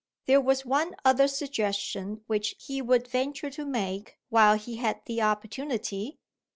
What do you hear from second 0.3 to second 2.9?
was one other suggestion which he